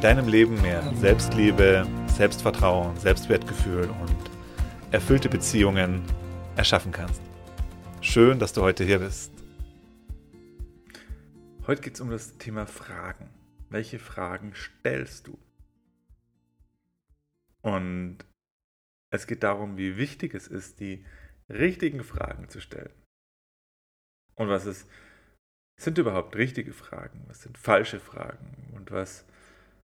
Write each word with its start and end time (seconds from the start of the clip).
deinem 0.00 0.28
Leben 0.28 0.62
mehr 0.62 0.94
Selbstliebe, 0.94 1.84
Selbstvertrauen, 2.06 2.96
Selbstwertgefühl 2.98 3.90
und 3.90 4.30
erfüllte 4.92 5.28
Beziehungen 5.28 6.04
erschaffen 6.56 6.92
kannst. 6.92 7.20
Schön, 8.00 8.38
dass 8.38 8.52
du 8.52 8.62
heute 8.62 8.84
hier 8.84 9.00
bist. 9.00 9.32
Heute 11.66 11.82
geht 11.82 11.94
es 11.94 12.00
um 12.00 12.10
das 12.10 12.38
Thema 12.38 12.66
Fragen. 12.66 13.28
Welche 13.70 13.98
Fragen 13.98 14.54
stellst 14.54 15.26
du? 15.26 15.36
Und 17.62 18.18
es 19.10 19.26
geht 19.26 19.42
darum, 19.42 19.78
wie 19.78 19.96
wichtig 19.96 20.32
es 20.34 20.46
ist, 20.46 20.78
die 20.78 21.04
richtigen 21.48 22.04
Fragen 22.04 22.48
zu 22.48 22.60
stellen. 22.60 22.94
Und 24.36 24.48
was 24.48 24.64
ist, 24.64 24.88
sind 25.76 25.98
überhaupt 25.98 26.36
richtige 26.36 26.72
Fragen? 26.72 27.24
Was 27.26 27.42
sind 27.42 27.58
falsche 27.58 27.98
Fragen? 27.98 28.72
Und 28.76 28.92
was 28.92 29.24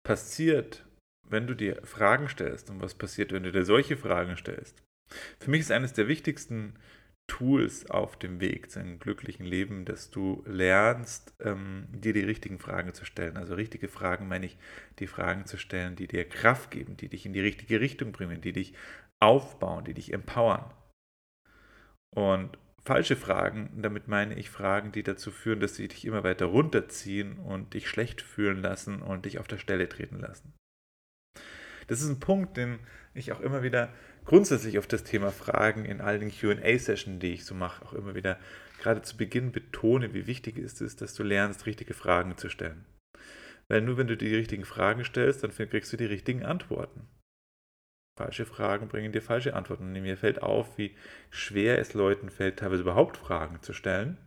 passiert, 0.08 0.86
wenn 1.28 1.46
du 1.46 1.52
dir 1.52 1.82
Fragen 1.84 2.30
stellst 2.30 2.70
und 2.70 2.80
was 2.80 2.94
passiert, 2.94 3.30
wenn 3.30 3.42
du 3.42 3.52
dir 3.52 3.66
solche 3.66 3.98
Fragen 3.98 4.38
stellst. 4.38 4.82
Für 5.38 5.50
mich 5.50 5.60
ist 5.60 5.70
eines 5.70 5.92
der 5.92 6.08
wichtigsten 6.08 6.72
Tools 7.26 7.90
auf 7.90 8.18
dem 8.18 8.40
Weg 8.40 8.70
zu 8.70 8.80
einem 8.80 8.98
glücklichen 8.98 9.44
Leben, 9.44 9.84
dass 9.84 10.10
du 10.10 10.42
lernst, 10.46 11.34
ähm, 11.40 11.88
dir 11.92 12.14
die 12.14 12.24
richtigen 12.24 12.58
Fragen 12.58 12.94
zu 12.94 13.04
stellen. 13.04 13.36
Also 13.36 13.54
richtige 13.54 13.88
Fragen 13.88 14.28
meine 14.28 14.46
ich, 14.46 14.56
die 14.98 15.06
Fragen 15.06 15.44
zu 15.44 15.58
stellen, 15.58 15.94
die 15.94 16.08
dir 16.08 16.26
Kraft 16.26 16.70
geben, 16.70 16.96
die 16.96 17.10
dich 17.10 17.26
in 17.26 17.34
die 17.34 17.40
richtige 17.40 17.78
Richtung 17.78 18.10
bringen, 18.10 18.40
die 18.40 18.54
dich 18.54 18.72
aufbauen, 19.20 19.84
die 19.84 19.92
dich 19.92 20.14
empowern. 20.14 20.72
Und 22.16 22.56
falsche 22.88 23.16
Fragen, 23.16 23.68
damit 23.82 24.08
meine 24.08 24.34
ich 24.38 24.48
Fragen, 24.48 24.92
die 24.92 25.02
dazu 25.02 25.30
führen, 25.30 25.60
dass 25.60 25.74
sie 25.74 25.88
dich 25.88 26.06
immer 26.06 26.24
weiter 26.24 26.46
runterziehen 26.46 27.36
und 27.36 27.74
dich 27.74 27.86
schlecht 27.86 28.22
fühlen 28.22 28.62
lassen 28.62 29.02
und 29.02 29.26
dich 29.26 29.38
auf 29.38 29.46
der 29.46 29.58
Stelle 29.58 29.90
treten 29.90 30.18
lassen. 30.18 30.54
Das 31.86 32.00
ist 32.00 32.08
ein 32.08 32.18
Punkt, 32.18 32.56
den 32.56 32.78
ich 33.12 33.30
auch 33.32 33.40
immer 33.40 33.62
wieder 33.62 33.92
grundsätzlich 34.24 34.78
auf 34.78 34.86
das 34.86 35.04
Thema 35.04 35.32
Fragen 35.32 35.84
in 35.84 36.00
all 36.00 36.18
den 36.18 36.30
QA-Sessions, 36.30 37.20
die 37.20 37.34
ich 37.34 37.44
so 37.44 37.54
mache, 37.54 37.84
auch 37.84 37.92
immer 37.92 38.14
wieder 38.14 38.38
gerade 38.80 39.02
zu 39.02 39.18
Beginn 39.18 39.52
betone, 39.52 40.14
wie 40.14 40.26
wichtig 40.26 40.58
es 40.58 40.80
ist, 40.80 41.02
dass 41.02 41.12
du 41.12 41.22
lernst, 41.22 41.66
richtige 41.66 41.92
Fragen 41.92 42.38
zu 42.38 42.48
stellen. 42.48 42.86
Weil 43.68 43.82
nur 43.82 43.98
wenn 43.98 44.06
du 44.06 44.16
die 44.16 44.34
richtigen 44.34 44.64
Fragen 44.64 45.04
stellst, 45.04 45.44
dann 45.44 45.50
kriegst 45.50 45.92
du 45.92 45.98
die 45.98 46.06
richtigen 46.06 46.42
Antworten. 46.42 47.06
Falsche 48.18 48.46
Fragen 48.46 48.88
bringen 48.88 49.12
dir 49.12 49.22
falsche 49.22 49.54
Antworten. 49.54 49.84
Und 49.84 49.92
mir 49.92 50.16
fällt 50.16 50.42
auf, 50.42 50.76
wie 50.76 50.96
schwer 51.30 51.78
es 51.78 51.94
Leuten 51.94 52.30
fällt, 52.30 52.58
teilweise 52.58 52.82
überhaupt 52.82 53.16
Fragen 53.16 53.62
zu 53.62 53.72
stellen, 53.72 54.18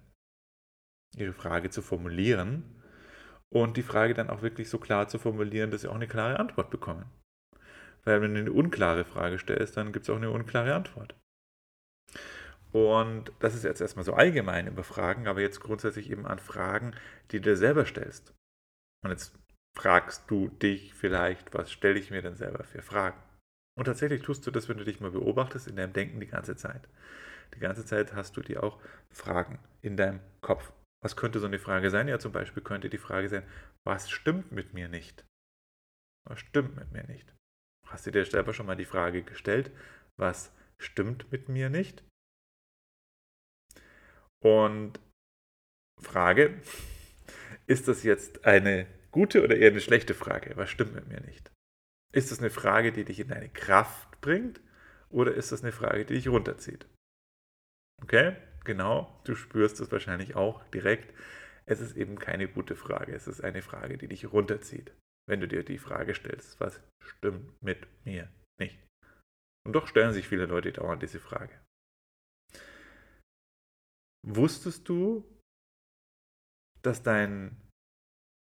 ihre 1.18 1.34
Frage 1.34 1.70
zu 1.70 1.82
formulieren 1.82 2.64
und 3.50 3.76
die 3.76 3.84
Frage 3.84 4.14
dann 4.14 4.30
auch 4.30 4.42
wirklich 4.42 4.70
so 4.70 4.78
klar 4.78 5.10
zu 5.10 5.20
formulieren, 5.20 5.72
dass 5.72 5.82
sie 5.82 5.90
auch 5.90 5.96
eine 5.96 6.08
klare 6.08 6.40
Antwort 6.40 6.70
bekommen. 6.70 7.06
Weil 8.06 8.22
wenn 8.22 8.34
du 8.34 8.40
eine 8.40 8.52
unklare 8.54 9.04
Frage 9.04 9.38
stellst, 9.38 9.76
dann 9.76 9.92
gibt 9.92 10.04
es 10.04 10.10
auch 10.10 10.16
eine 10.16 10.32
unklare 10.32 10.74
Antwort. 10.74 11.14
Und 12.72 13.34
das 13.40 13.54
ist 13.54 13.66
jetzt 13.66 13.82
erstmal 13.82 14.06
so 14.06 14.14
allgemein 14.14 14.68
über 14.68 14.86
Fragen, 14.86 15.28
aber 15.28 15.42
jetzt 15.42 15.60
grundsätzlich 15.60 16.10
eben 16.10 16.26
an 16.26 16.40
Fragen, 16.40 16.96
die 17.32 17.42
du 17.42 17.50
dir 17.50 17.58
selber 17.58 17.86
stellst. 17.86 18.34
Und 19.04 19.12
jetzt 19.12 19.38
fragst 19.78 20.32
du 20.32 20.48
dich 20.48 20.94
vielleicht, 20.94 21.54
was 21.54 21.70
stelle 21.74 22.00
ich 22.00 22.10
mir 22.10 22.22
denn 22.22 22.38
selber 22.38 22.64
für 22.64 22.82
Fragen? 22.82 23.22
Und 23.78 23.86
tatsächlich 23.86 24.22
tust 24.22 24.46
du 24.46 24.52
das, 24.52 24.68
wenn 24.70 24.78
du 24.78 24.84
dich 24.84 25.00
mal 25.00 25.12
beobachtest, 25.12 25.68
in 25.68 25.76
deinem 25.76 25.94
Denken 25.94 26.20
die 26.20 26.28
ganze 26.28 26.56
Zeit. 26.56 26.88
Die 27.56 27.60
ganze 27.60 27.86
Zeit 27.86 28.14
hast 28.14 28.36
du 28.38 28.42
dir 28.42 28.64
auch 28.64 28.82
Fragen 29.10 29.60
in 29.82 29.98
deinem 29.98 30.20
Kopf. 30.42 30.72
Was 31.04 31.16
könnte 31.16 31.40
so 31.40 31.48
eine 31.48 31.60
Frage 31.60 31.90
sein? 31.90 32.08
Ja, 32.08 32.20
zum 32.20 32.32
Beispiel 32.32 32.64
könnte 32.64 32.90
die 32.90 32.98
Frage 32.98 33.28
sein, 33.28 33.44
was 33.86 34.10
stimmt 34.10 34.52
mit 34.52 34.74
mir 34.74 34.88
nicht? 34.88 35.26
Was 36.28 36.40
stimmt 36.40 36.76
mit 36.76 36.92
mir 36.92 37.04
nicht? 37.08 37.34
Hast 37.88 38.06
du 38.06 38.12
dir 38.12 38.26
selber 38.26 38.54
schon 38.54 38.68
mal 38.68 38.76
die 38.76 38.86
Frage 38.86 39.24
gestellt, 39.24 39.72
was 40.18 40.54
stimmt 40.78 41.32
mit 41.32 41.50
mir 41.50 41.70
nicht? 41.70 42.04
Und 44.44 45.00
Frage, 46.00 46.62
ist 47.68 47.88
das 47.88 48.04
jetzt 48.04 48.46
eine 48.46 48.88
gute 49.12 49.44
oder 49.44 49.56
eher 49.56 49.72
eine 49.72 49.82
schlechte 49.82 50.14
Frage? 50.14 50.56
Was 50.56 50.70
stimmt 50.70 50.94
mit 50.94 51.08
mir 51.08 51.22
nicht? 51.22 51.52
Ist 52.12 52.32
das 52.32 52.40
eine 52.40 52.50
Frage, 52.50 52.92
die 52.92 53.06
dich 53.06 53.20
in 53.20 53.30
deine 53.30 53.50
Kraft 53.50 54.20
bringt 54.22 54.62
oder 55.10 55.34
ist 55.34 55.52
das 55.52 55.64
eine 55.64 55.72
Frage, 55.72 56.06
die 56.06 56.16
dich 56.16 56.28
runterzieht? 56.28 56.86
Okay, 58.02 58.36
genau, 58.64 59.22
du 59.24 59.36
spürst 59.36 59.80
es 59.80 59.92
wahrscheinlich 59.92 60.36
auch 60.36 60.64
direkt. 60.70 61.14
Es 61.66 61.80
ist 61.80 61.96
eben 61.96 62.18
keine 62.18 62.48
gute 62.48 62.76
Frage, 62.76 63.14
es 63.14 63.28
ist 63.28 63.42
eine 63.42 63.62
Frage, 63.62 63.98
die 63.98 64.08
dich 64.08 64.32
runterzieht, 64.32 64.92
wenn 65.30 65.40
du 65.40 65.48
dir 65.48 65.64
die 65.64 65.78
Frage 65.78 66.16
stellst, 66.16 66.60
was 66.60 66.82
stimmt 67.04 67.62
mit 67.62 67.88
mir 68.04 68.30
nicht? 68.60 68.80
Und 69.66 69.74
doch 69.74 69.88
stellen 69.88 70.14
sich 70.14 70.28
viele 70.28 70.48
Leute 70.48 70.72
dauernd 70.72 71.04
diese 71.04 71.20
Frage. 71.20 71.62
Wusstest 74.28 74.90
du, 74.90 75.24
dass 76.82 77.04
dein 77.04 77.56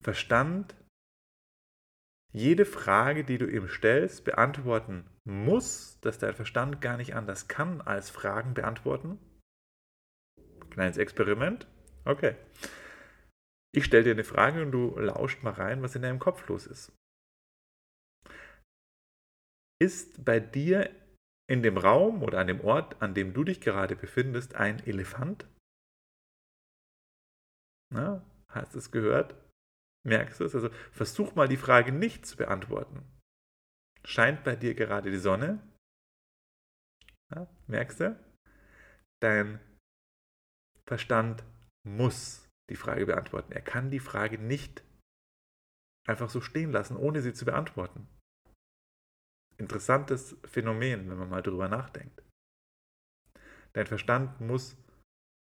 Verstand 0.05 0.75
jede 2.37 2.67
Frage, 2.67 3.25
die 3.25 3.39
du 3.39 3.47
ihm 3.47 3.67
stellst, 3.67 4.25
beantworten 4.25 5.09
muss, 5.25 5.99
dass 6.03 6.19
dein 6.19 6.35
Verstand 6.35 6.83
gar 6.83 6.99
nicht 6.99 7.15
anders 7.15 7.49
kann 7.49 7.81
als 7.81 8.11
Fragen 8.11 8.53
beantworten? 8.53 9.19
Kleines 10.69 10.99
Experiment. 10.99 11.67
Okay. 12.05 12.37
Ich 13.75 13.87
stelle 13.87 14.05
dir 14.05 14.11
eine 14.11 14.25
Frage 14.25 14.61
und 14.61 14.71
du 14.71 14.99
lauscht 14.99 15.43
mal 15.43 15.55
rein, 15.55 15.81
was 15.81 15.97
in 15.97 16.03
deinem 16.03 16.19
Kopf 16.19 16.47
los 16.49 16.67
ist. 16.67 16.93
Ist 19.81 20.23
bei 20.23 20.39
dir 20.39 20.95
in 21.51 21.63
dem 21.63 21.79
Raum 21.79 22.23
oder 22.23 22.39
an 22.39 22.49
dem 22.49 22.61
Ort, 22.61 23.01
an 23.01 23.15
dem 23.15 23.33
du 23.33 23.45
dich 23.45 23.63
gerade 23.63 23.97
befindest, 23.97 24.57
ein 24.57 24.87
Elefant? 24.87 25.47
Na, 27.91 28.23
hast 28.49 28.75
du 28.75 28.79
es 28.79 28.91
gehört? 28.91 29.35
Merkst 30.07 30.39
du 30.39 30.45
es? 30.45 30.55
Also 30.55 30.71
versuch 30.93 31.35
mal 31.35 31.49
die 31.49 31.57
Frage 31.57 31.91
nicht 31.91 32.27
zu 32.27 32.37
beantworten. 32.37 33.05
Scheint 34.05 34.45
bei 34.45 34.55
dir 34.55 34.75
gerade 34.75 35.11
die 35.11 35.19
Sonne? 35.19 35.61
Ja, 37.35 37.49
merkst 37.67 38.01
du? 38.01 38.27
Dein 39.21 39.59
Verstand 40.87 41.43
muss 41.85 42.49
die 42.71 42.77
Frage 42.77 43.07
beantworten. 43.07 43.51
Er 43.51 43.63
kann 43.63 43.91
die 43.91 43.99
Frage 43.99 44.39
nicht 44.39 44.85
einfach 46.07 46.31
so 46.31 46.41
stehen 46.41 46.71
lassen, 46.71 46.97
ohne 46.97 47.21
sie 47.21 47.33
zu 47.33 47.45
beantworten. 47.45 48.07
Interessantes 49.59 50.37
Phänomen, 50.45 51.11
wenn 51.11 51.19
man 51.19 51.31
mal 51.31 51.43
drüber 51.43 51.67
nachdenkt. 51.67 52.23
Dein 53.73 53.87
Verstand 53.87 54.41
muss 54.41 54.77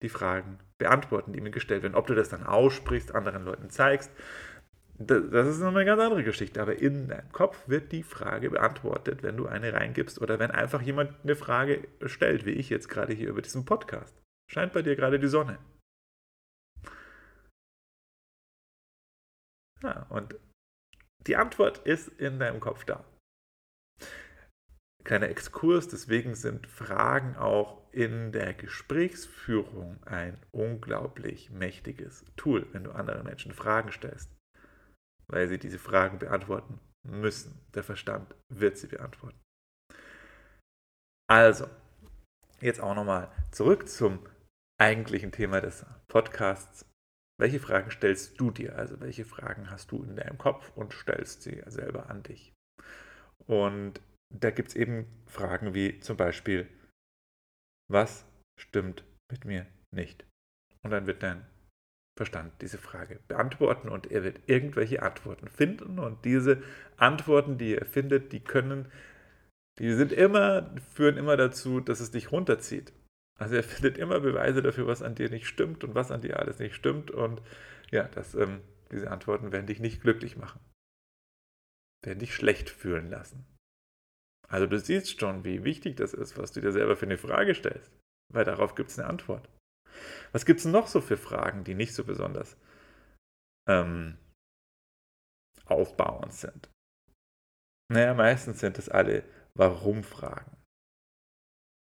die 0.03 0.09
Fragen 0.09 0.59
beantworten, 0.79 1.33
die 1.33 1.41
mir 1.41 1.50
gestellt 1.50 1.83
werden. 1.83 1.94
Ob 1.94 2.06
du 2.06 2.15
das 2.15 2.29
dann 2.29 2.44
aussprichst, 2.44 3.15
anderen 3.15 3.44
Leuten 3.44 3.71
zeigst, 3.71 4.11
das 4.98 5.48
ist 5.48 5.60
noch 5.60 5.69
eine 5.69 5.84
ganz 5.84 6.00
andere 6.00 6.25
Geschichte. 6.25 6.60
Aber 6.60 6.78
in 6.78 7.08
deinem 7.08 7.32
Kopf 7.32 7.69
wird 7.69 7.93
die 7.93 8.02
Frage 8.02 8.50
beantwortet, 8.50 9.22
wenn 9.22 9.37
du 9.37 9.46
eine 9.46 9.72
reingibst 9.72 10.20
oder 10.20 10.38
wenn 10.38 10.50
einfach 10.50 10.82
jemand 10.82 11.14
eine 11.22 11.37
Frage 11.37 11.88
stellt, 12.06 12.44
wie 12.46 12.52
ich 12.52 12.70
jetzt 12.70 12.88
gerade 12.88 13.12
hier 13.12 13.31
über 13.31 13.43
diesen 13.43 13.64
Podcast. 13.64 14.14
Scheint 14.50 14.72
bei 14.72 14.82
dir 14.82 14.96
gerade 14.96 15.19
die 15.19 15.28
Sonne. 15.28 15.58
Ja, 19.82 20.06
und 20.11 20.37
die 21.26 21.37
Antwort 21.37 21.78
ist 21.78 22.08
in 22.08 22.38
deinem 22.38 22.61
Kopf 22.61 22.84
da. 22.84 23.05
Kleiner 25.05 25.28
Exkurs, 25.28 25.88
deswegen 25.88 26.37
sind 26.37 26.69
Fragen 26.69 27.34
auch 27.34 27.82
in 27.93 28.31
der 28.31 28.55
Gesprächsführung 28.55 30.00
ein 30.05 30.38
unglaublich 30.52 31.50
mächtiges 31.50 32.25
Tool, 32.37 32.69
wenn 32.72 32.84
du 32.84 32.93
anderen 32.93 33.25
Menschen 33.25 33.52
Fragen 33.52 33.90
stellst 33.90 34.31
weil 35.28 35.48
sie 35.48 35.58
diese 35.58 35.78
Fragen 35.78 36.19
beantworten 36.19 36.80
müssen. 37.06 37.60
Der 37.74 37.82
Verstand 37.82 38.34
wird 38.48 38.78
sie 38.78 38.86
beantworten. 38.86 39.40
Also, 41.28 41.69
jetzt 42.60 42.80
auch 42.80 42.94
nochmal 42.94 43.30
zurück 43.50 43.88
zum 43.88 44.26
eigentlichen 44.80 45.32
Thema 45.32 45.60
des 45.60 45.84
Podcasts. 46.08 46.86
Welche 47.40 47.60
Fragen 47.60 47.90
stellst 47.90 48.38
du 48.38 48.50
dir? 48.50 48.76
Also 48.76 49.00
welche 49.00 49.24
Fragen 49.24 49.70
hast 49.70 49.90
du 49.90 50.02
in 50.02 50.16
deinem 50.16 50.38
Kopf 50.38 50.70
und 50.76 50.92
stellst 50.92 51.42
sie 51.42 51.62
selber 51.66 52.10
an 52.10 52.22
dich? 52.22 52.52
Und 53.46 54.00
da 54.32 54.50
gibt 54.50 54.70
es 54.70 54.76
eben 54.76 55.06
Fragen 55.26 55.74
wie 55.74 56.00
zum 56.00 56.16
Beispiel, 56.16 56.69
was 57.90 58.24
stimmt 58.60 59.04
mit 59.30 59.44
mir 59.44 59.66
nicht? 59.94 60.26
Und 60.82 60.90
dann 60.90 61.06
wird 61.06 61.22
dein 61.22 61.46
Verstand 62.17 62.53
diese 62.61 62.79
Frage 62.79 63.20
beantworten 63.26 63.88
und 63.88 64.11
er 64.11 64.23
wird 64.23 64.41
irgendwelche 64.47 65.03
Antworten 65.03 65.49
finden 65.49 65.99
und 65.99 66.25
diese 66.25 66.62
Antworten, 66.99 67.56
die 67.56 67.75
er 67.75 67.87
findet, 67.87 68.32
die 68.32 68.41
können, 68.41 68.93
die 69.79 69.93
sind 69.94 70.12
immer, 70.12 70.75
führen 70.94 71.17
immer 71.17 71.38
dazu, 71.38 71.81
dass 71.81 72.00
es 72.00 72.11
dich 72.11 72.31
runterzieht. 72.31 72.93
Also 73.38 73.56
er 73.56 73.62
findet 73.62 73.97
immer 73.97 74.20
Beweise 74.20 74.61
dafür, 74.61 74.87
was 74.87 75.03
an 75.03 75.14
dir 75.14 75.31
nicht 75.31 75.47
stimmt 75.47 75.85
und 75.85 75.94
was 75.94 76.11
an 76.11 76.20
dir 76.20 76.38
alles 76.38 76.59
nicht 76.59 76.75
stimmt 76.75 77.11
und 77.11 77.41
ja, 77.91 78.05
das, 78.09 78.35
ähm, 78.35 78.61
diese 78.91 79.11
Antworten 79.11 79.50
werden 79.50 79.67
dich 79.67 79.81
nicht 79.81 80.03
glücklich 80.03 80.37
machen, 80.37 80.61
werden 82.05 82.19
dich 82.19 82.35
schlecht 82.35 82.69
fühlen 82.69 83.08
lassen. 83.08 83.47
Also 84.49 84.67
du 84.67 84.79
siehst 84.79 85.19
schon, 85.19 85.44
wie 85.44 85.65
wichtig 85.65 85.97
das 85.97 86.12
ist, 86.12 86.37
was 86.37 86.53
du 86.53 86.61
dir 86.61 86.73
selber 86.73 86.94
für 86.94 87.06
eine 87.06 87.17
Frage 87.17 87.55
stellst, 87.55 87.91
weil 88.31 88.44
darauf 88.44 88.75
gibt 88.75 88.91
es 88.91 88.99
eine 88.99 89.08
Antwort. 89.08 89.49
Was 90.33 90.47
gibt 90.47 90.61
es 90.61 90.67
noch 90.67 90.87
so 90.87 91.00
für 91.00 91.17
Fragen, 91.17 91.65
die 91.65 91.75
nicht 91.75 91.94
so 91.94 92.05
besonders 92.05 92.56
ähm, 93.69 94.19
aufbauend 95.67 96.33
sind? 96.33 96.71
Naja, 97.93 98.15
meistens 98.15 98.61
sind 98.61 98.79
es 98.79 98.89
alle 98.89 99.25
Warum-Fragen. 99.55 100.56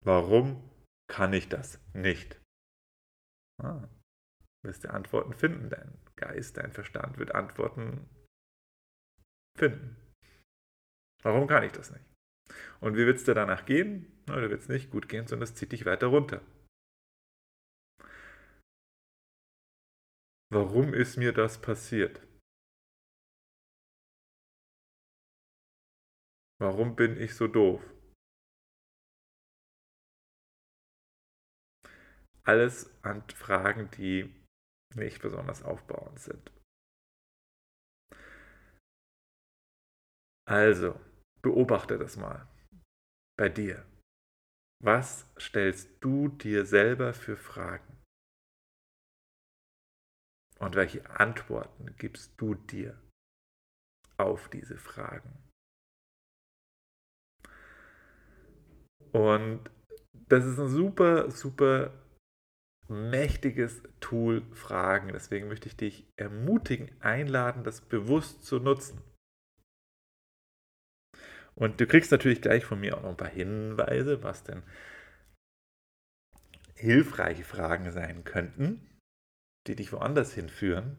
Warum 0.04 0.70
kann 1.08 1.34
ich 1.34 1.48
das 1.48 1.80
nicht? 1.94 2.42
Ah, 3.62 3.88
wirst 4.64 4.84
du 4.84 4.90
Antworten 4.90 5.34
finden. 5.34 5.70
Dein 5.70 5.98
Geist, 6.16 6.58
dein 6.58 6.72
Verstand 6.72 7.18
wird 7.18 7.34
Antworten 7.34 8.10
finden. 9.58 9.96
Warum 11.24 11.48
kann 11.48 11.64
ich 11.64 11.72
das 11.72 11.92
nicht? 11.92 12.06
Und 12.80 12.96
wie 12.96 13.06
wird 13.06 13.18
es 13.18 13.24
dir 13.24 13.36
danach 13.36 13.66
gehen? 13.66 14.12
Oder 14.30 14.50
wird 14.50 14.62
es 14.62 14.70
nicht 14.70 14.90
gut 14.92 15.08
gehen, 15.08 15.28
sondern 15.28 15.44
es 15.44 15.56
zieht 15.56 15.72
dich 15.72 15.86
weiter 15.86 16.08
runter. 16.08 16.42
Warum 20.54 20.94
ist 20.94 21.16
mir 21.16 21.32
das 21.32 21.62
passiert? 21.62 22.28
Warum 26.60 26.98
bin 26.98 27.16
ich 27.16 27.36
so 27.36 27.48
doof? 27.48 27.82
Alles 32.44 33.02
an 33.02 33.24
Fragen, 33.30 33.90
die 33.92 34.36
nicht 34.94 35.22
besonders 35.22 35.64
aufbauend 35.64 36.20
sind. 36.20 36.52
Also, 40.46 41.00
beobachte 41.42 41.98
das 41.98 42.18
mal 42.18 42.46
bei 43.40 43.48
dir. 43.48 43.90
Was 44.84 45.32
stellst 45.40 46.04
du 46.04 46.28
dir 46.28 46.66
selber 46.66 47.14
für 47.14 47.38
Fragen? 47.38 48.01
Und 50.62 50.76
welche 50.76 51.10
Antworten 51.10 51.96
gibst 51.98 52.34
du 52.38 52.54
dir 52.54 52.96
auf 54.18 54.48
diese 54.48 54.78
Fragen? 54.78 55.34
Und 59.12 59.72
das 60.14 60.46
ist 60.46 60.60
ein 60.60 60.70
super, 60.70 61.32
super 61.32 61.92
mächtiges 62.88 63.82
Tool, 64.02 64.44
Fragen. 64.54 65.12
Deswegen 65.14 65.48
möchte 65.48 65.68
ich 65.68 65.78
dich 65.78 66.08
ermutigen, 66.16 66.92
einladen, 67.02 67.64
das 67.64 67.82
bewusst 67.82 68.46
zu 68.46 68.60
nutzen. 68.60 69.02
Und 71.56 71.82
du 71.82 71.88
kriegst 71.88 72.12
natürlich 72.12 72.42
gleich 72.44 72.66
von 72.66 72.80
mir 72.80 72.96
auch 72.96 73.02
noch 73.02 73.10
ein 73.10 73.18
paar 73.18 73.28
Hinweise, 73.28 74.22
was 74.22 74.44
denn 74.44 74.62
hilfreiche 76.76 77.44
Fragen 77.44 77.92
sein 77.92 78.24
könnten 78.24 78.91
die 79.68 79.76
dich 79.76 79.92
woanders 79.92 80.34
hinführen. 80.34 80.98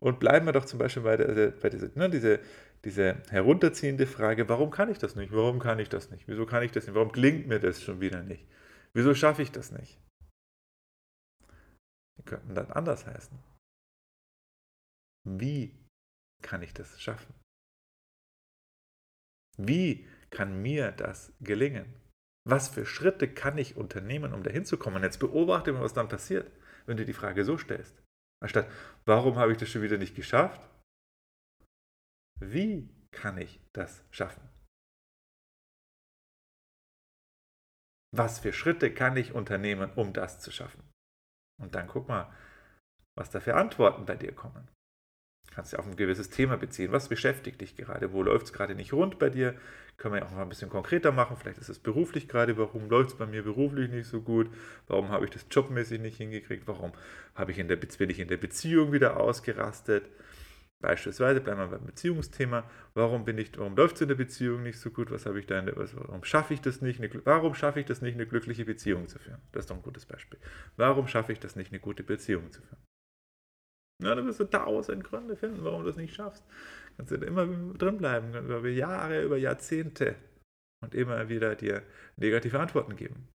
Und 0.00 0.20
bleiben 0.20 0.46
wir 0.46 0.52
doch 0.52 0.64
zum 0.64 0.78
Beispiel 0.78 1.02
bei, 1.02 1.16
der, 1.16 1.52
bei 1.52 1.70
dieser, 1.70 1.88
ne, 1.94 2.10
diese, 2.10 2.40
diese 2.84 3.22
herunterziehende 3.30 4.06
Frage, 4.06 4.48
warum 4.48 4.70
kann 4.70 4.90
ich 4.90 4.98
das 4.98 5.16
nicht? 5.16 5.32
Warum 5.32 5.58
kann 5.58 5.78
ich 5.78 5.88
das 5.88 6.10
nicht? 6.10 6.28
Wieso 6.28 6.46
kann 6.46 6.62
ich 6.62 6.72
das 6.72 6.86
nicht? 6.86 6.94
Warum 6.94 7.12
klingt 7.12 7.46
mir 7.46 7.58
das 7.58 7.82
schon 7.82 8.00
wieder 8.00 8.22
nicht? 8.22 8.46
Wieso 8.92 9.14
schaffe 9.14 9.42
ich 9.42 9.50
das 9.50 9.72
nicht? 9.72 9.98
Die 12.18 12.22
könnten 12.24 12.54
dann 12.54 12.70
anders 12.70 13.06
heißen. 13.06 13.38
Wie 15.26 15.74
kann 16.42 16.62
ich 16.62 16.74
das 16.74 17.00
schaffen? 17.00 17.34
Wie 19.56 20.06
kann 20.30 20.60
mir 20.60 20.92
das 20.92 21.32
gelingen? 21.40 22.03
Was 22.46 22.68
für 22.68 22.84
Schritte 22.84 23.32
kann 23.32 23.56
ich 23.56 23.76
unternehmen, 23.76 24.34
um 24.34 24.42
dahin 24.42 24.64
zu 24.64 24.76
kommen? 24.76 24.96
Und 24.96 25.02
jetzt 25.02 25.18
beobachte 25.18 25.72
mal, 25.72 25.82
was 25.82 25.94
dann 25.94 26.08
passiert, 26.08 26.50
wenn 26.86 26.96
du 26.96 27.04
die 27.04 27.14
Frage 27.14 27.44
so 27.44 27.56
stellst. 27.56 27.94
Anstatt, 28.42 28.70
warum 29.06 29.36
habe 29.36 29.52
ich 29.52 29.58
das 29.58 29.70
schon 29.70 29.82
wieder 29.82 29.96
nicht 29.96 30.14
geschafft? 30.14 30.68
Wie 32.40 32.90
kann 33.10 33.38
ich 33.38 33.60
das 33.72 34.04
schaffen? 34.10 34.46
Was 38.14 38.38
für 38.38 38.52
Schritte 38.52 38.92
kann 38.92 39.16
ich 39.16 39.32
unternehmen, 39.32 39.90
um 39.94 40.12
das 40.12 40.40
zu 40.40 40.52
schaffen? 40.52 40.88
Und 41.60 41.74
dann 41.74 41.86
guck 41.86 42.08
mal, 42.08 42.32
was 43.16 43.30
da 43.30 43.40
für 43.40 43.54
Antworten 43.54 44.04
bei 44.04 44.16
dir 44.16 44.34
kommen. 44.34 44.68
Kannst 45.54 45.72
ja 45.72 45.78
auf 45.78 45.86
ein 45.86 45.96
gewisses 45.96 46.30
Thema 46.30 46.56
beziehen. 46.56 46.90
Was 46.90 47.08
beschäftigt 47.08 47.60
dich 47.60 47.76
gerade? 47.76 48.12
Wo 48.12 48.22
läuft 48.22 48.46
es 48.46 48.52
gerade 48.52 48.74
nicht 48.74 48.92
rund 48.92 49.18
bei 49.20 49.30
dir? 49.30 49.54
Können 49.96 50.14
wir 50.14 50.20
ja 50.20 50.26
auch 50.26 50.32
mal 50.32 50.42
ein 50.42 50.48
bisschen 50.48 50.68
konkreter 50.68 51.12
machen. 51.12 51.36
Vielleicht 51.36 51.58
ist 51.58 51.68
es 51.68 51.78
beruflich 51.78 52.26
gerade. 52.26 52.58
Warum 52.58 52.90
läuft 52.90 53.10
es 53.10 53.16
bei 53.16 53.26
mir 53.26 53.44
beruflich 53.44 53.88
nicht 53.90 54.08
so 54.08 54.20
gut? 54.20 54.50
Warum 54.88 55.10
habe 55.10 55.24
ich 55.26 55.30
das 55.30 55.46
jobmäßig 55.50 56.00
nicht 56.00 56.16
hingekriegt? 56.16 56.66
Warum 56.66 56.92
habe 57.36 57.52
ich 57.52 57.58
in 57.58 57.68
der, 57.68 57.76
bin 57.76 58.10
ich 58.10 58.18
in 58.18 58.26
der 58.26 58.36
Beziehung 58.36 58.92
wieder 58.92 59.20
ausgerastet? 59.20 60.10
Beispielsweise 60.80 61.40
bleiben 61.40 61.60
wir 61.60 61.68
beim 61.68 61.86
Beziehungsthema. 61.86 62.68
Warum 62.94 63.24
bin 63.24 63.38
ich, 63.38 63.56
warum 63.56 63.76
läuft 63.76 63.94
es 63.94 64.02
in 64.02 64.08
der 64.08 64.16
Beziehung 64.16 64.64
nicht 64.64 64.78
so 64.78 64.90
gut? 64.90 65.10
Was 65.10 65.24
habe 65.24 65.38
ich 65.38 65.46
da 65.46 65.58
in 65.58 65.66
der, 65.66 65.76
warum 65.76 66.24
schaffe 66.24 66.52
ich 66.52 66.60
das 66.60 66.82
nicht? 66.82 67.00
Eine, 67.00 67.10
warum 67.24 67.54
schaffe 67.54 67.80
ich 67.80 67.86
das 67.86 68.02
nicht, 68.02 68.14
eine 68.14 68.26
glückliche 68.26 68.64
Beziehung 68.64 69.08
zu 69.08 69.18
führen? 69.18 69.40
Das 69.52 69.62
ist 69.62 69.70
doch 69.70 69.76
ein 69.76 69.82
gutes 69.82 70.04
Beispiel. 70.04 70.38
Warum 70.76 71.06
schaffe 71.06 71.32
ich 71.32 71.38
das 71.40 71.54
nicht, 71.54 71.70
eine 71.70 71.80
gute 71.80 72.02
Beziehung 72.02 72.50
zu 72.50 72.60
führen? 72.60 72.82
Ja, 74.02 74.14
da 74.14 74.24
wirst 74.24 74.40
du 74.40 74.44
tausend 74.44 75.04
Gründe 75.04 75.36
finden, 75.36 75.64
warum 75.64 75.82
du 75.82 75.86
das 75.86 75.96
nicht 75.96 76.14
schaffst. 76.14 76.44
Kannst 76.96 77.12
du 77.12 77.16
immer 77.16 77.46
drin 77.74 77.98
bleiben, 77.98 78.34
über 78.34 78.68
Jahre, 78.68 79.22
über 79.22 79.36
Jahrzehnte 79.36 80.16
und 80.82 80.94
immer 80.94 81.28
wieder 81.28 81.54
dir 81.54 81.82
negative 82.16 82.60
Antworten 82.60 82.96
geben. 82.96 83.28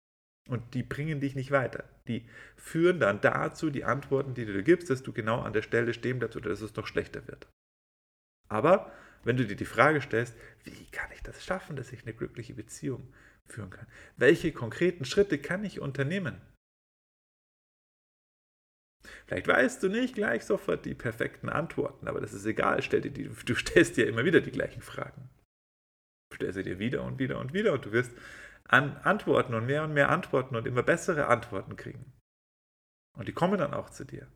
Und 0.50 0.74
die 0.74 0.84
bringen 0.84 1.20
dich 1.20 1.36
nicht 1.36 1.52
weiter. 1.52 1.84
Die 2.08 2.26
führen 2.56 3.00
dann 3.00 3.22
dazu, 3.22 3.70
die 3.70 3.86
Antworten, 3.86 4.34
die 4.34 4.46
du 4.46 4.54
dir 4.54 4.64
gibst, 4.64 4.90
dass 4.90 5.04
du 5.04 5.14
genau 5.14 5.42
an 5.42 5.54
der 5.54 5.62
Stelle 5.62 5.94
stehen 5.94 6.20
bleibst 6.20 6.38
oder 6.38 6.50
dass 6.50 6.62
es 6.62 6.76
noch 6.76 6.88
schlechter 6.88 7.28
wird. 7.28 7.48
Aber 8.48 8.92
wenn 9.24 9.38
du 9.38 9.46
dir 9.46 9.56
die 9.56 9.66
Frage 9.66 10.02
stellst, 10.02 10.36
wie 10.64 10.86
kann 10.92 11.12
ich 11.14 11.22
das 11.22 11.44
schaffen, 11.44 11.76
dass 11.76 11.92
ich 11.92 12.04
eine 12.04 12.14
glückliche 12.14 12.56
Beziehung 12.56 13.14
führen 13.46 13.70
kann? 13.70 13.88
Welche 14.18 14.52
konkreten 14.52 15.06
Schritte 15.06 15.38
kann 15.38 15.64
ich 15.64 15.82
unternehmen? 15.82 16.42
Vielleicht 19.30 19.48
weißt 19.48 19.84
du 19.84 19.90
nicht 19.90 20.16
gleich 20.16 20.44
sofort 20.44 20.86
die 20.86 20.96
perfekten 20.96 21.50
Antworten, 21.50 22.08
aber 22.08 22.20
das 22.20 22.34
ist 22.34 22.48
egal. 22.48 22.82
Stell 22.82 23.02
dir 23.02 23.12
die, 23.12 23.30
du 23.30 23.54
stellst 23.54 23.96
dir 23.96 24.08
immer 24.08 24.26
wieder 24.26 24.42
die 24.42 24.50
gleichen 24.50 24.82
Fragen. 24.82 25.30
Stell 26.34 26.52
sie 26.52 26.64
dir 26.64 26.80
wieder 26.80 27.04
und 27.04 27.20
wieder 27.20 27.38
und 27.38 27.54
wieder 27.54 27.74
und 27.74 27.86
du 27.86 27.92
wirst 27.92 28.12
an 28.64 28.98
Antworten 28.98 29.54
und 29.54 29.68
mehr 29.68 29.84
und 29.84 29.94
mehr 29.94 30.10
Antworten 30.10 30.56
und 30.56 30.66
immer 30.66 30.82
bessere 30.82 31.28
Antworten 31.28 31.76
kriegen. 31.76 32.12
Und 33.16 33.28
die 33.28 33.34
kommen 33.34 33.60
dann 33.60 33.76
auch 33.76 33.92
zu 33.92 34.04
dir. 34.04 34.28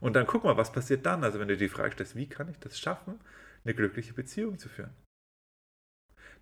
Und 0.00 0.14
dann 0.14 0.26
guck 0.26 0.44
mal, 0.44 0.56
was 0.56 0.72
passiert 0.72 1.04
dann? 1.04 1.24
Also 1.24 1.38
wenn 1.40 1.48
du 1.48 1.56
die 1.58 1.68
Frage 1.68 1.92
stellst, 1.92 2.16
wie 2.16 2.30
kann 2.30 2.48
ich 2.48 2.58
das 2.58 2.80
schaffen, 2.80 3.20
eine 3.62 3.74
glückliche 3.74 4.14
Beziehung 4.14 4.58
zu 4.58 4.70
führen? 4.70 4.96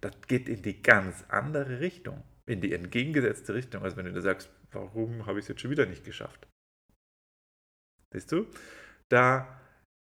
Das 0.01 0.21
geht 0.29 0.49
in 0.49 0.63
die 0.63 0.83
ganz 0.83 1.25
andere 1.27 1.81
Richtung, 1.81 2.23
in 2.49 2.61
die 2.61 2.73
entgegengesetzte 2.73 3.55
Richtung. 3.55 3.83
Also 3.83 3.97
wenn 3.97 4.13
du 4.13 4.21
sagst, 4.21 4.51
warum 4.71 5.27
habe 5.27 5.39
ich 5.39 5.45
es 5.45 5.49
jetzt 5.49 5.61
schon 5.61 5.71
wieder 5.71 5.87
nicht 5.87 6.05
geschafft? 6.05 6.47
Siehst 8.13 8.31
du? 8.33 8.47
Da 9.09 9.61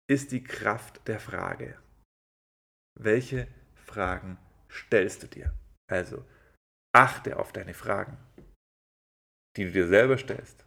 ist 0.10 0.32
die 0.32 0.44
Kraft 0.44 1.08
der 1.08 1.20
Frage. 1.20 1.82
Welche 3.00 3.48
Fragen 3.76 4.38
stellst 4.70 5.24
du 5.24 5.28
dir? 5.28 5.54
Also 5.90 6.26
achte 6.96 7.38
auf 7.38 7.52
deine 7.52 7.74
Fragen, 7.74 8.18
die 9.56 9.66
du 9.66 9.72
dir 9.72 9.88
selber 9.88 10.18
stellst. 10.18 10.66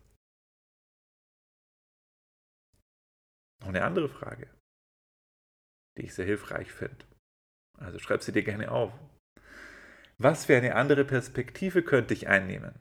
Noch 3.61 3.69
eine 3.69 3.85
andere 3.85 4.09
Frage, 4.09 4.51
die 5.97 6.03
ich 6.03 6.15
sehr 6.15 6.27
hilfreich 6.27 6.73
finde. 6.73 7.07
Also 7.79 7.99
schreib 7.99 8.23
sie 8.23 8.33
dir 8.33 8.43
gerne 8.43 8.71
auf. 8.71 8.93
Was 10.23 10.45
für 10.45 10.57
eine 10.57 10.77
andere 10.77 11.05
Perspektive 11.05 11.83
könnte 11.83 12.15
ich 12.15 12.29
einnehmen? 12.29 12.79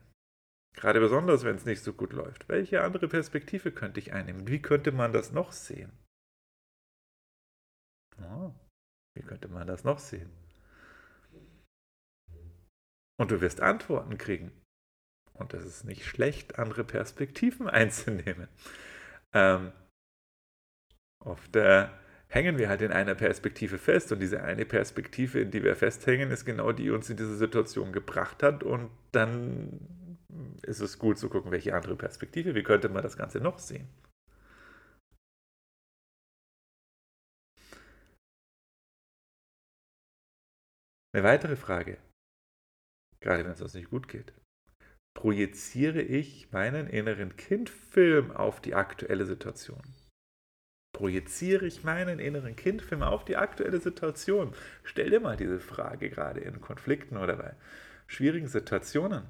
Gerade 0.74 1.00
besonders, 1.00 1.42
wenn 1.42 1.56
es 1.56 1.64
nicht 1.64 1.82
so 1.82 1.92
gut 1.92 2.12
läuft. 2.12 2.48
Welche 2.48 2.82
andere 2.82 3.08
Perspektive 3.08 3.72
könnte 3.72 3.98
ich 3.98 4.12
einnehmen? 4.12 4.46
Wie 4.46 4.62
könnte 4.62 4.92
man 4.92 5.12
das 5.12 5.32
noch 5.32 5.50
sehen? 5.50 5.90
Oh, 8.20 8.54
wie 9.16 9.22
könnte 9.22 9.48
man 9.48 9.66
das 9.66 9.82
noch 9.82 9.98
sehen? 9.98 10.30
Und 13.18 13.32
du 13.32 13.40
wirst 13.40 13.60
Antworten 13.60 14.18
kriegen. 14.18 14.52
Und 15.34 15.52
es 15.52 15.64
ist 15.64 15.84
nicht 15.84 16.06
schlecht, 16.06 16.60
andere 16.60 16.84
Perspektiven 16.84 17.68
einzunehmen. 17.68 18.48
Ähm, 19.32 19.72
oft 21.18 21.56
äh, 21.56 21.88
hängen 22.32 22.56
wir 22.56 22.70
halt 22.70 22.80
in 22.80 22.92
einer 22.92 23.14
Perspektive 23.14 23.76
fest 23.76 24.10
und 24.10 24.20
diese 24.20 24.42
eine 24.42 24.64
Perspektive, 24.64 25.40
in 25.40 25.50
die 25.50 25.62
wir 25.62 25.76
festhängen, 25.76 26.30
ist 26.30 26.46
genau 26.46 26.72
die, 26.72 26.84
die 26.84 26.90
uns 26.90 27.10
in 27.10 27.18
diese 27.18 27.36
Situation 27.36 27.92
gebracht 27.92 28.42
hat 28.42 28.64
und 28.64 28.90
dann 29.12 30.18
ist 30.62 30.80
es 30.80 30.98
gut 30.98 31.18
zu 31.18 31.28
gucken, 31.28 31.50
welche 31.52 31.74
andere 31.74 31.94
Perspektive, 31.94 32.54
wie 32.54 32.62
könnte 32.62 32.88
man 32.88 33.02
das 33.02 33.18
Ganze 33.18 33.38
noch 33.38 33.58
sehen. 33.58 33.86
Eine 41.14 41.24
weitere 41.24 41.56
Frage, 41.56 41.98
gerade 43.20 43.44
wenn 43.44 43.52
es 43.52 43.60
uns 43.60 43.74
nicht 43.74 43.90
gut 43.90 44.08
geht. 44.08 44.32
Projiziere 45.14 46.00
ich 46.00 46.50
meinen 46.50 46.86
inneren 46.86 47.36
Kindfilm 47.36 48.30
auf 48.30 48.62
die 48.62 48.74
aktuelle 48.74 49.26
Situation? 49.26 49.82
Projiziere 51.02 51.66
ich 51.66 51.82
meinen 51.82 52.20
inneren 52.20 52.54
Kindfilm 52.54 53.02
auf 53.02 53.24
die 53.24 53.36
aktuelle 53.36 53.80
Situation? 53.80 54.54
Stell 54.84 55.10
dir 55.10 55.18
mal 55.18 55.36
diese 55.36 55.58
Frage 55.58 56.08
gerade 56.10 56.38
in 56.38 56.60
Konflikten 56.60 57.16
oder 57.16 57.34
bei 57.34 57.56
schwierigen 58.06 58.46
Situationen. 58.46 59.24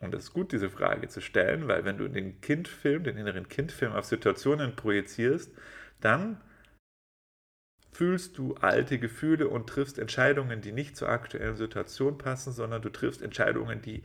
Und 0.00 0.14
es 0.14 0.24
ist 0.24 0.32
gut, 0.32 0.52
diese 0.52 0.70
Frage 0.70 1.06
zu 1.08 1.20
stellen, 1.20 1.68
weil 1.68 1.84
wenn 1.84 1.98
du 1.98 2.08
den 2.08 2.40
Kindfilm, 2.40 3.04
den 3.04 3.18
inneren 3.18 3.46
Kindfilm 3.46 3.92
auf 3.92 4.06
Situationen 4.06 4.74
projizierst, 4.74 5.52
dann 6.00 6.40
fühlst 7.92 8.38
du 8.38 8.54
alte 8.54 8.98
Gefühle 8.98 9.48
und 9.48 9.66
triffst 9.68 9.98
Entscheidungen, 9.98 10.62
die 10.62 10.72
nicht 10.72 10.96
zur 10.96 11.10
aktuellen 11.10 11.56
Situation 11.56 12.16
passen, 12.16 12.54
sondern 12.54 12.80
du 12.80 12.88
triffst 12.88 13.20
Entscheidungen, 13.20 13.82
die 13.82 14.02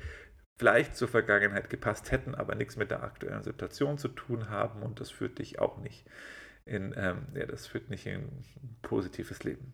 vielleicht 0.59 0.95
zur 0.95 1.07
Vergangenheit 1.07 1.69
gepasst 1.69 2.11
hätten, 2.11 2.35
aber 2.35 2.55
nichts 2.55 2.75
mit 2.75 2.91
der 2.91 3.03
aktuellen 3.03 3.43
Situation 3.43 3.97
zu 3.97 4.07
tun 4.07 4.49
haben 4.49 4.83
und 4.83 4.99
das 4.99 5.09
führt 5.09 5.39
dich 5.39 5.59
auch 5.59 5.77
nicht 5.77 6.05
in, 6.65 6.93
ähm, 6.95 7.27
ja, 7.33 7.45
das 7.45 7.67
führt 7.67 7.89
nicht 7.89 8.05
in 8.05 8.21
ein 8.21 8.77
positives 8.81 9.43
Leben. 9.43 9.73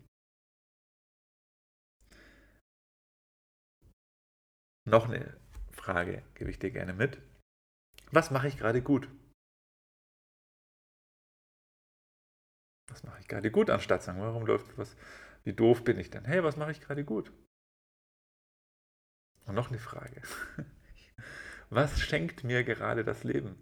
Noch 4.88 5.08
eine 5.08 5.38
Frage 5.72 6.24
gebe 6.34 6.50
ich 6.50 6.58
dir 6.58 6.72
gerne 6.72 6.94
mit. 6.94 7.22
Was 8.12 8.32
mache 8.32 8.48
ich 8.48 8.58
gerade 8.58 8.82
gut? 8.82 9.08
Was 12.90 13.04
mache 13.04 13.20
ich 13.20 13.28
gerade 13.28 13.52
gut, 13.52 13.70
anstatt 13.70 14.02
sagen, 14.02 14.20
warum 14.20 14.48
läuft 14.48 14.76
was, 14.78 14.98
wie 15.44 15.54
doof 15.54 15.84
bin 15.84 16.00
ich 16.00 16.10
denn? 16.10 16.26
Hey, 16.26 16.44
was 16.44 16.58
mache 16.58 16.72
ich 16.72 16.82
gerade 16.82 17.06
gut? 17.06 17.32
Und 19.50 19.56
noch 19.56 19.70
eine 19.70 19.80
Frage. 19.80 20.22
Was 21.72 22.00
schenkt 22.00 22.44
mir 22.44 22.64
gerade 22.64 23.04
das 23.04 23.24
Leben? 23.24 23.58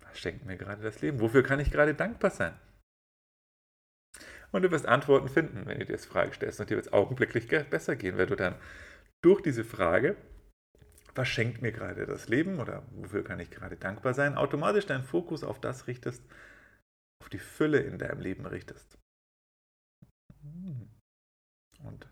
Was 0.00 0.18
schenkt 0.18 0.44
mir 0.44 0.58
gerade 0.58 0.82
das 0.82 1.00
Leben? 1.00 1.18
Wofür 1.20 1.42
kann 1.42 1.60
ich 1.60 1.70
gerade 1.70 1.94
dankbar 1.94 2.30
sein? 2.30 2.54
Und 4.52 4.62
du 4.62 4.70
wirst 4.70 4.84
Antworten 4.84 5.30
finden, 5.30 5.64
wenn 5.64 5.78
du 5.78 5.86
dir 5.86 5.94
das 5.94 6.04
Frage 6.04 6.34
stellst. 6.34 6.60
Und 6.60 6.68
dir 6.68 6.76
wird 6.76 6.86
es 6.86 6.92
augenblicklich 6.92 7.48
besser 7.48 7.96
gehen, 7.96 8.18
wenn 8.18 8.28
du 8.28 8.36
dann 8.36 8.56
durch 9.24 9.40
diese 9.40 9.64
Frage, 9.64 10.16
was 11.14 11.28
schenkt 11.28 11.62
mir 11.62 11.72
gerade 11.72 12.04
das 12.04 12.28
Leben 12.28 12.60
oder 12.60 12.86
wofür 12.90 13.24
kann 13.24 13.40
ich 13.40 13.50
gerade 13.50 13.78
dankbar 13.78 14.12
sein, 14.12 14.36
automatisch 14.36 14.84
deinen 14.84 15.04
Fokus 15.04 15.42
auf 15.42 15.58
das 15.58 15.86
richtest, 15.86 16.22
auf 17.22 17.30
die 17.30 17.38
Fülle 17.38 17.80
in 17.80 17.98
deinem 17.98 18.20
Leben 18.20 18.44
richtest. 18.44 18.98
Und 21.82 22.06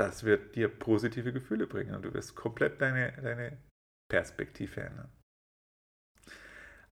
das 0.00 0.24
wird 0.24 0.56
dir 0.56 0.68
positive 0.68 1.30
Gefühle 1.30 1.66
bringen 1.66 1.94
und 1.94 2.02
du 2.02 2.14
wirst 2.14 2.34
komplett 2.34 2.80
deine, 2.80 3.12
deine 3.20 3.58
Perspektive 4.10 4.80
ändern. 4.80 5.12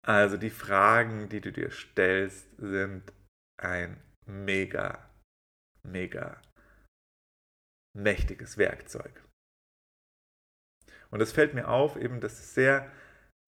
Also 0.03 0.37
die 0.37 0.51
Fragen, 0.51 1.31
die 1.31 1.41
du 1.41 1.51
dir 1.51 1.71
stellst, 1.71 2.55
sind 2.59 3.11
ein 3.59 3.99
mega, 4.27 5.11
mega 5.83 6.41
mächtiges 7.97 8.59
Werkzeug. 8.59 9.25
Und 11.11 11.23
es 11.23 11.33
fällt 11.33 11.55
mir 11.55 11.69
auf, 11.69 11.97
eben, 11.97 12.21
dass 12.21 12.55
sehr, 12.55 12.93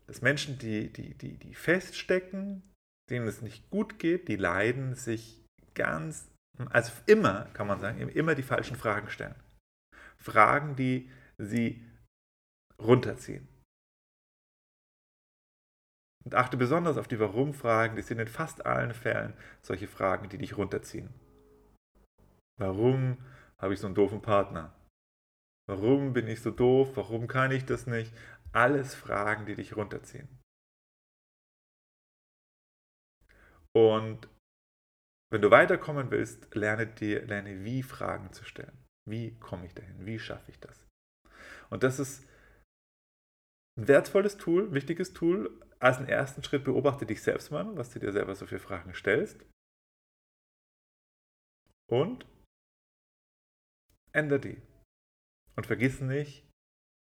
dass 0.07 0.23
Menschen, 0.23 0.59
die, 0.59 0.91
die, 0.91 1.15
die, 1.15 1.37
die 1.37 1.55
feststecken, 1.55 2.63
denen 3.11 3.29
es 3.29 3.43
nicht 3.43 3.69
gut 3.69 3.99
geht, 3.99 4.29
die 4.29 4.37
leiden, 4.37 4.95
sich 4.95 5.45
ganz, 5.75 6.31
also 6.71 6.93
immer, 7.07 7.51
kann 7.53 7.67
man 7.67 7.79
sagen, 7.79 8.09
immer 8.09 8.35
die 8.35 8.43
falschen 8.43 8.77
Fragen 8.77 9.11
stellen. 9.11 9.35
Fragen, 10.21 10.77
die 10.77 11.11
sie 11.39 11.85
runterziehen. 12.79 13.49
Und 16.25 16.35
achte 16.35 16.57
besonders 16.57 16.99
auf 16.99 17.09
die 17.09 17.19
Warum-Fragen, 17.19 17.97
die 17.97 18.03
sind 18.03 18.19
in 18.19 18.29
fast 18.29 18.67
allen 18.67 18.93
Fällen 18.93 19.35
solche 19.63 19.89
Fragen, 19.89 20.29
die 20.29 20.39
dich 20.39 20.57
runterziehen. 20.57 21.13
Warum 22.59 23.17
habe 23.59 23.73
ich 23.75 23.81
so 23.81 23.87
einen 23.87 23.95
doofen 23.95 24.21
Partner? 24.21 24.75
Warum 25.67 26.13
bin 26.13 26.27
ich 26.27 26.43
so 26.43 26.51
doof? 26.51 26.97
Warum 26.97 27.27
kann 27.27 27.53
ich 27.53 27.65
das 27.65 27.87
nicht? 27.87 28.15
Alles 28.53 28.95
Fragen, 28.95 29.47
die 29.47 29.55
dich 29.55 29.77
runterziehen. 29.77 30.29
Und 33.73 34.29
wenn 35.33 35.43
du 35.43 35.51
weiterkommen 35.51 36.11
willst, 36.11 36.55
lerne 36.55 36.87
dir, 36.87 37.25
lerne 37.25 37.65
wie 37.65 37.83
Fragen 37.83 38.33
zu 38.33 38.45
stellen. 38.45 38.80
Wie 39.09 39.39
komme 39.39 39.67
ich 39.67 39.75
dahin? 39.75 40.07
Wie 40.07 40.19
schaffe 40.19 40.51
ich 40.51 40.61
das? 40.61 40.87
Und 41.71 41.83
das 41.83 41.99
ist 41.99 42.27
ein 43.79 43.89
wertvolles 43.89 44.37
Tool, 44.37 44.73
wichtiges 44.73 45.13
Tool. 45.13 45.61
Als 45.79 45.99
einen 45.99 46.09
ersten 46.09 46.43
Schritt 46.43 46.65
beobachte 46.65 47.07
dich 47.07 47.23
selbst 47.23 47.51
mal, 47.51 47.77
was 47.77 47.91
du 47.91 48.01
dir 48.01 48.13
selber 48.13 48.35
so 48.35 48.47
für 48.47 48.59
Fragen 48.59 48.95
stellst. 48.95 49.43
Und 51.89 52.27
ändere 54.13 54.41
die. 54.41 54.63
Und 55.57 55.67
vergiss 55.67 56.01
nicht, 56.01 56.49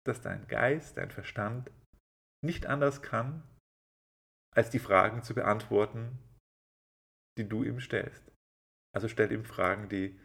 dass 0.06 0.22
dein 0.22 0.48
Geist, 0.48 0.98
dein 0.98 1.12
Verstand 1.12 1.72
nicht 2.44 2.66
anders 2.66 3.02
kann, 3.02 3.44
als 4.56 4.70
die 4.70 4.80
Fragen 4.80 5.24
zu 5.24 5.36
beantworten, 5.36 6.18
die 7.38 7.48
du 7.48 7.64
ihm 7.64 7.80
stellst. 7.80 8.32
Also 8.94 9.08
stell 9.08 9.32
ihm 9.32 9.46
Fragen, 9.46 9.90
die 9.90 10.20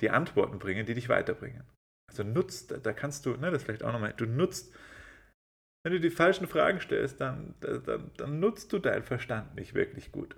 die 0.00 0.10
Antworten 0.10 0.58
bringen, 0.58 0.86
die 0.86 0.94
dich 0.94 1.08
weiterbringen. 1.08 1.64
Also 2.08 2.22
nutzt, 2.22 2.74
da 2.84 2.92
kannst 2.92 3.26
du, 3.26 3.36
ne, 3.36 3.50
das 3.50 3.62
vielleicht 3.62 3.82
auch 3.82 3.92
nochmal, 3.92 4.12
du 4.12 4.26
nutzt, 4.26 4.72
wenn 5.84 5.92
du 5.92 6.00
die 6.00 6.10
falschen 6.10 6.46
Fragen 6.46 6.80
stellst, 6.80 7.20
dann, 7.20 7.54
dann, 7.60 8.10
dann 8.16 8.40
nutzt 8.40 8.72
du 8.72 8.78
deinen 8.78 9.04
Verstand 9.04 9.54
nicht 9.54 9.74
wirklich 9.74 10.12
gut. 10.12 10.36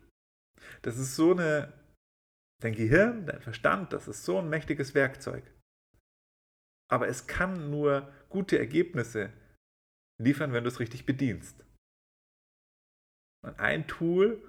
Das 0.82 0.98
ist 0.98 1.16
so 1.16 1.32
eine, 1.32 1.72
dein 2.62 2.74
Gehirn, 2.74 3.26
dein 3.26 3.40
Verstand, 3.40 3.92
das 3.92 4.08
ist 4.08 4.24
so 4.24 4.38
ein 4.38 4.48
mächtiges 4.48 4.94
Werkzeug. 4.94 5.44
Aber 6.90 7.08
es 7.08 7.26
kann 7.26 7.70
nur 7.70 8.12
gute 8.28 8.58
Ergebnisse 8.58 9.32
liefern, 10.20 10.52
wenn 10.52 10.64
du 10.64 10.68
es 10.68 10.80
richtig 10.80 11.06
bedienst. 11.06 11.64
Und 13.44 13.58
ein 13.60 13.86
Tool, 13.86 14.42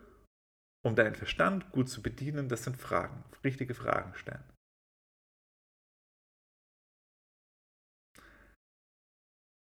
um 0.84 0.96
deinen 0.96 1.16
Verstand 1.16 1.72
gut 1.72 1.90
zu 1.90 2.02
bedienen, 2.02 2.50
das 2.50 2.64
sind 2.64 2.78
Fragen, 2.78 3.24
richtige 3.44 3.74
Fragen 3.74 4.16
stellen. 4.16 4.44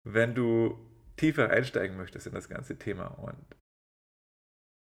Wenn 0.05 0.35
du 0.35 0.79
tiefer 1.17 1.51
einsteigen 1.51 1.97
möchtest 1.97 2.27
in 2.27 2.35
das 2.35 2.49
ganze 2.49 2.79
Thema 2.79 3.07
und 3.07 3.57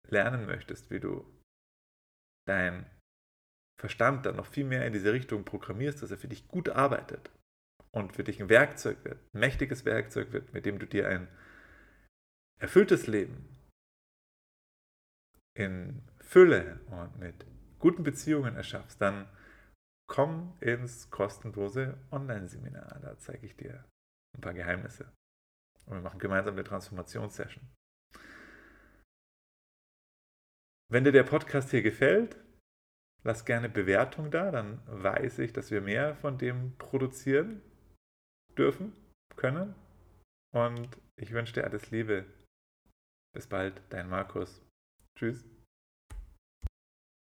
lernen 0.09 0.47
möchtest, 0.47 0.91
wie 0.91 1.01
du 1.01 1.25
deinen 2.47 2.87
Verstand 3.81 4.27
dann 4.27 4.37
noch 4.37 4.47
viel 4.47 4.65
mehr 4.65 4.87
in 4.87 4.93
diese 4.93 5.13
Richtung 5.13 5.45
programmierst, 5.45 6.03
dass 6.03 6.11
er 6.11 6.19
für 6.19 6.29
dich 6.29 6.47
gut 6.47 6.69
arbeitet 6.69 7.31
und 7.91 8.13
für 8.13 8.23
dich 8.23 8.41
ein 8.41 8.49
Werkzeug 8.49 9.05
wird, 9.05 9.19
ein 9.35 9.41
mächtiges 9.41 9.85
Werkzeug 9.85 10.33
wird, 10.33 10.53
mit 10.53 10.67
dem 10.67 10.79
du 10.79 10.87
dir 10.87 11.09
ein 11.09 11.29
erfülltes 12.61 13.09
Leben 13.09 13.49
in 15.55 16.03
Fülle 16.21 16.81
und 16.87 17.19
mit 17.19 17.45
guten 17.79 18.05
Beziehungen 18.05 18.55
erschaffst, 18.55 19.01
dann 19.01 19.29
komm 20.09 20.57
ins 20.61 21.11
kostenlose 21.11 21.99
Online-Seminar. 22.11 23.01
Da 23.01 23.19
zeige 23.19 23.47
ich 23.47 23.57
dir 23.57 23.85
ein 24.35 24.41
paar 24.41 24.55
Geheimnisse. 24.55 25.13
Und 25.87 25.95
wir 25.95 26.03
machen 26.03 26.19
gemeinsam 26.19 26.55
eine 26.55 26.65
Transformationssession. 26.65 27.69
Wenn 30.91 31.05
dir 31.05 31.13
der 31.13 31.25
Podcast 31.25 31.71
hier 31.71 31.83
gefällt, 31.83 32.37
lass 33.25 33.45
gerne 33.45 33.69
Bewertung 33.69 34.31
da, 34.31 34.51
dann 34.51 34.83
weiß 34.87 35.39
ich, 35.39 35.53
dass 35.53 35.71
wir 35.71 35.81
mehr 35.81 36.15
von 36.17 36.39
dem 36.39 36.77
produzieren 36.77 37.63
dürfen, 38.57 38.93
können. 39.37 39.75
Und 40.55 40.89
ich 41.17 41.33
wünsche 41.33 41.55
dir 41.55 41.65
alles 41.65 41.91
Liebe. 41.91 42.27
Bis 43.35 43.47
bald, 43.47 43.81
dein 43.89 44.09
Markus. 44.09 44.63
Tschüss. 45.19 45.62